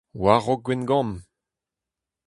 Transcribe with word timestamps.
War-raok 0.21 0.61
Gwengamp. 0.65 1.13